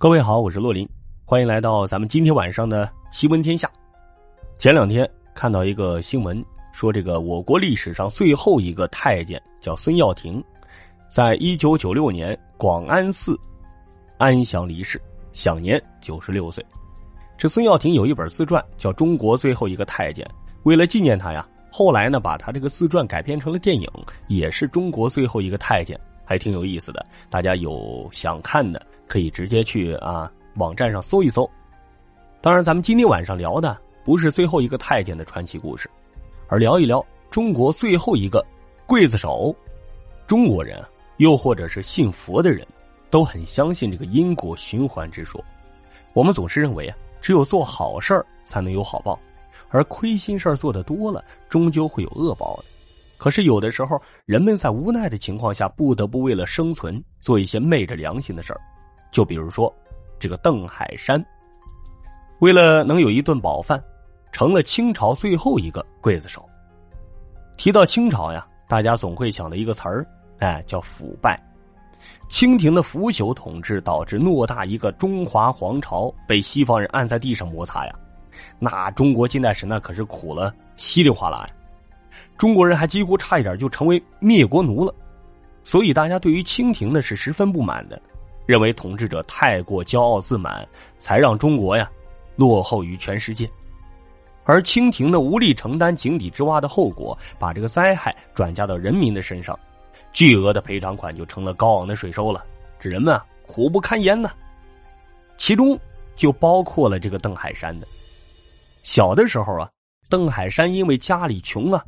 [0.00, 0.88] 各位好，我是洛林，
[1.26, 3.70] 欢迎来到咱们今天晚上的奇闻天下。
[4.58, 6.42] 前两天看到一个新闻，
[6.72, 10.42] 说这个我国历史上最后一个太监叫孙耀庭，
[11.10, 13.38] 在一九九六年广安寺
[14.16, 14.98] 安详离世，
[15.34, 16.64] 享年九十六岁。
[17.36, 20.24] 这孙耀庭有一本自传叫《中国最后一个太监》，
[20.62, 23.86] 为了纪念他呀，后来呢把他这个自传改编成了电影，
[24.28, 26.00] 也是中国最后一个太监。
[26.24, 28.80] 还挺有意思的，大家有想看的
[29.10, 31.50] 可以直接去啊网站上搜一搜。
[32.40, 35.90] 当然，咱们今天晚上聊的不是最后一个太监的传奇故事，
[36.46, 38.40] 而聊一聊中国最后一个
[38.86, 39.52] 刽子手。
[40.28, 40.80] 中国人，
[41.16, 42.64] 又或者是信佛的人，
[43.10, 45.44] 都很相信这个因果循环之说。
[46.12, 49.18] 我们总是认为啊，只有做好事儿才能有好报，
[49.70, 52.64] 而亏心事儿做的多了，终究会有恶报的。
[53.18, 58.60] 可是有的时候，人们在无奈的情况下，不得不为了生存做一些昧着良心的事儿。
[59.10, 59.72] 就比如说，
[60.18, 61.24] 这个邓海山，
[62.40, 63.82] 为了能有一顿饱饭，
[64.32, 66.48] 成了清朝最后一个刽子手。
[67.56, 70.06] 提到清朝呀，大家总会想到一个词儿，
[70.38, 71.38] 哎，叫腐败。
[72.28, 77.94] 清廷的腐朽统治导致偌大一个中华皇朝被西方人按在地上摩擦呀，
[78.58, 81.54] 那中国近代史那可是苦了稀里哗啦呀。
[82.38, 84.94] 中国人还几乎差一点就成为灭国奴了，
[85.64, 88.00] 所以大家对于清廷呢是十分不满的，
[88.50, 90.66] 认为统治者太过骄傲自满，
[90.98, 91.88] 才让中国呀
[92.34, 93.48] 落后于全世界。
[94.42, 99.56] 而清廷呢无力承担井底之蛙的后果，把这个灾害转嫁到人民的身上，
[100.12, 102.44] 巨额的赔偿款就成了高昂的税收了，
[102.80, 104.32] 这人们啊苦不堪言呢。
[105.38, 105.78] 其中
[106.16, 107.86] 就包括了这个邓海山的。
[108.82, 109.70] 小的时候啊，
[110.08, 111.80] 邓海山因为家里穷啊。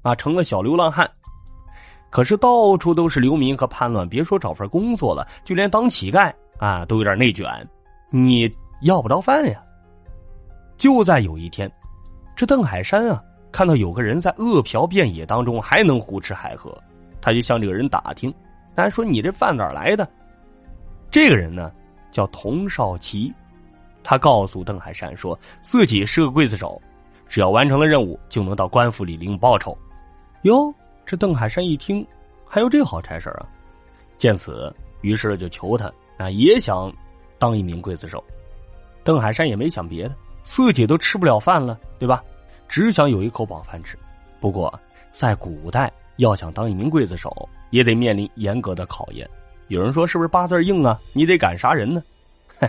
[0.00, 1.10] 啊，成了小流浪汉，
[2.10, 7.46] 可是到处都是流民和叛乱，别说找份工作了，就连当乞丐啊都有点内卷，
[8.10, 8.50] 你
[8.82, 9.62] 要不着饭呀。
[10.76, 11.70] 就在有一天，
[12.34, 16.76] 这邓海山啊看到有个人在饿殍遍野当中还能胡吃海喝，
[17.20, 18.32] 他就向这个人打听，
[18.74, 20.08] 他说：“你这饭哪来的？”
[21.10, 21.72] 这个人呢
[22.12, 23.32] 叫童少奇，
[24.02, 26.80] 他告诉邓海山说自己是个刽子手，
[27.26, 29.76] 只要完成了任务，就能到官府里领报酬。
[30.42, 30.72] 哟，
[31.06, 32.04] 这邓海山一听，
[32.44, 33.46] 还有这好差事啊！
[34.18, 36.92] 见此，于是就求他啊，也想
[37.38, 38.22] 当一名刽子手。
[39.04, 42.24] 邓海山也没想别的，自己都吃不了饭了，对吧？
[42.66, 43.96] 只想有一口饱饭吃。
[44.40, 44.72] 不过，
[45.12, 49.30] 在古代，要想当一名刽子手，也得面临严格的考验。
[49.68, 51.00] 有人说，是不是八字硬啊？
[51.12, 52.02] 你得敢杀人呢？
[52.58, 52.68] 嘿，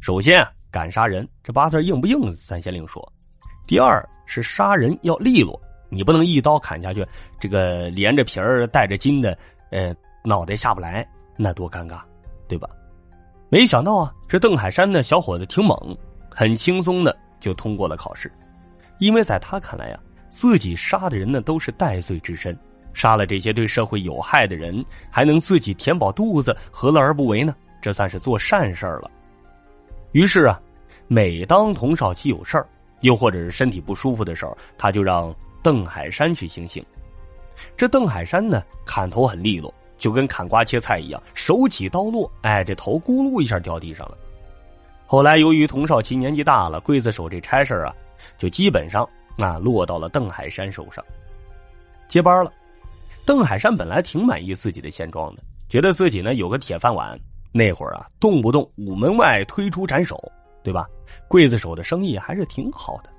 [0.00, 3.06] 首先啊，敢杀人，这八字硬不硬，咱先另说。
[3.66, 5.60] 第二是杀人要利落。
[5.88, 7.06] 你不能一刀砍下去，
[7.38, 9.36] 这个连着皮儿带着筋的，
[9.70, 12.00] 呃，脑袋下不来，那多尴尬，
[12.48, 12.68] 对吧？
[13.48, 15.96] 没想到啊，这邓海山呢，小伙子挺猛，
[16.28, 18.30] 很轻松的就通过了考试。
[18.98, 22.58] 因为在他看来呀，自己杀的人呢都是戴罪之身，
[22.92, 27.54] 杀了这些对社会有害的人，还能自己填饱肚子，何乐而不为呢？
[27.80, 29.08] 这算是做善事了。
[30.10, 30.60] 于是啊，
[31.06, 32.66] 每当童少奇有事儿，
[33.02, 35.32] 又或者是身体不舒服的时候，他就让。
[35.66, 36.80] 邓海山去行刑，
[37.76, 44.16] 这邓海山呢，砍头很利落，就跟砍瓜切菜一样，手起刀落，哎，这头咕噜一下掉地上了。
[45.06, 47.92] 后来由于童少奇年纪大了，刽子手这差事啊，
[48.38, 49.04] 就基本上
[49.38, 51.04] 啊落到了邓海山手上，
[52.06, 52.52] 接班了。
[53.24, 57.18] 邓海山本来挺满意自己的现状的，觉得自己呢有个铁饭碗，
[57.50, 60.16] 那会儿啊动不动午门外推出斩首，
[60.62, 60.86] 对吧？
[61.28, 63.10] 刽子手的生意还是挺好的，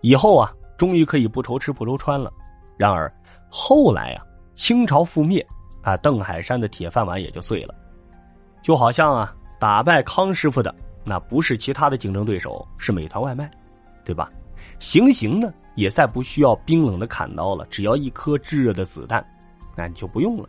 [0.00, 0.54] 以后啊。
[0.76, 2.32] 终于可以不愁吃不愁穿了，
[2.76, 3.12] 然而
[3.48, 5.44] 后来啊，清朝覆灭，
[5.82, 7.74] 啊，邓海山的铁饭碗也就碎了。
[8.62, 13.50] 就好像啊，打败康师傅的那不是其他的竞争对手，是美团外卖，
[14.04, 14.30] 对吧？
[14.78, 19.24] 行刑呢，也再不需要冰冷的砍刀了，只要一颗炙热的子弹，
[19.76, 20.48] 那你就不用了。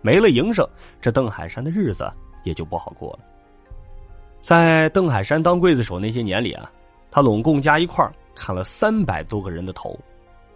[0.00, 0.66] 没了营生，
[1.00, 2.10] 这邓海山的日子
[2.44, 3.18] 也就不好过了。
[4.40, 6.70] 在邓海山当刽子手那些年里啊，
[7.10, 8.12] 他拢共加一块儿。
[8.34, 9.98] 砍了三百多个人的头，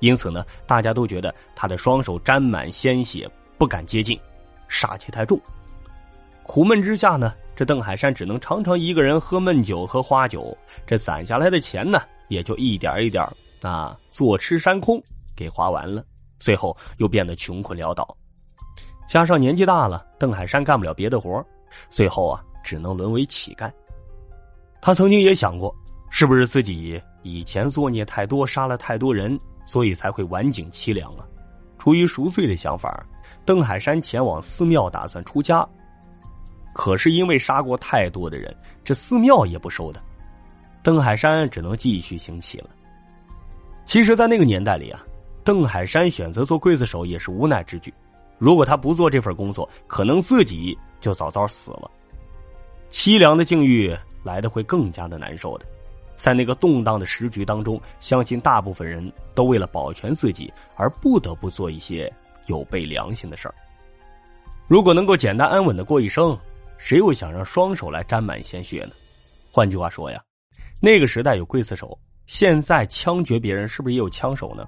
[0.00, 4.18] 因此呢，大家都觉得他的双手沾满鲜血，不敢接近，
[4.68, 5.40] 杀气太重。
[6.42, 10.56] 苦闷之下呢，这邓海山只能常常一个人喝闷酒、喝花酒，
[10.86, 13.26] 这攒下来的钱呢，也就一点一点
[13.62, 15.02] 啊坐吃山空
[15.34, 16.04] 给花完了，
[16.38, 18.16] 最后又变得穷困潦倒。
[19.08, 21.44] 加上年纪大了，邓海山干不了别的活
[21.90, 23.70] 最后啊，只能沦为乞丐。
[24.80, 25.74] 他曾经也想过，
[26.18, 26.98] 是不是自己。
[27.22, 31.26] 以前作孽太多，杀了太多人，所以才会晚景凄凉啊！
[31.76, 33.04] 出于赎罪的想法，
[33.44, 35.62] 邓海山前往寺庙打算出家。
[36.72, 40.02] 可是因为杀过太多的人，这寺庙也不收的，
[40.82, 42.70] 邓海山只能继续行乞了。
[43.84, 45.04] 其实，在那个年代里啊，
[45.44, 47.92] 邓海山选择做刽子手也是无奈之举。
[48.38, 51.90] 如果他不做这份工作，可能自己就早早死了。
[52.90, 55.66] 凄凉的境遇来的会更加的难受的。
[56.16, 62.12] 在那个动荡的时局当中，相信大部分人都为了保全自己而不得不做一些
[62.46, 63.54] 有悖良心的事儿。
[64.66, 66.36] 如果能够简单安稳的过一生，
[66.78, 68.92] 谁又想让双手来沾满鲜血呢？
[69.52, 70.20] 换句话说呀，
[70.80, 74.66] 那个时代有刽子手，现在枪决别人是不是也有枪手呢？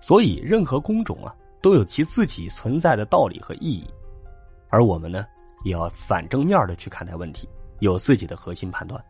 [0.00, 3.88] 所以，任何工种啊，都有其自己存在的道理和意义，
[4.68, 5.24] 而我们呢，
[5.64, 7.48] 也要反正面的去看待问题，
[7.78, 9.00] 有自己的核心判断。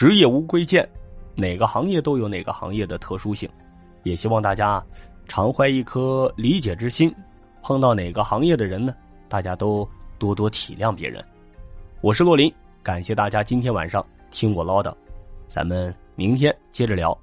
[0.00, 0.88] 职业无贵贱，
[1.34, 3.46] 哪个行业都有哪个行业的特殊性，
[4.02, 4.82] 也希望大家
[5.28, 7.14] 常怀一颗理解之心，
[7.60, 8.94] 碰到哪个行业的人呢，
[9.28, 9.86] 大家都
[10.18, 11.22] 多多体谅别人。
[12.00, 12.50] 我是洛林，
[12.82, 14.90] 感谢大家今天晚上听我唠叨，
[15.46, 17.14] 咱们明天接着聊。